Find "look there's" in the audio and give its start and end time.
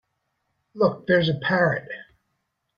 0.73-1.29